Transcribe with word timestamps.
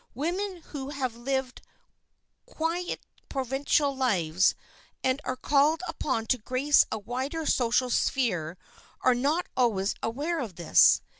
Women 0.15 0.63
who 0.71 0.89
have 0.89 1.15
lived 1.15 1.61
quiet 2.47 3.05
provincial 3.29 3.95
lives 3.95 4.55
and 5.03 5.21
are 5.23 5.35
called 5.35 5.83
upon 5.87 6.25
to 6.25 6.39
grace 6.39 6.87
a 6.91 6.97
wider 6.97 7.45
social 7.45 7.91
sphere 7.91 8.57
are 9.01 9.13
not 9.13 9.45
always 9.55 9.93
aware 10.01 10.39
of 10.39 10.55
this. 10.55 11.01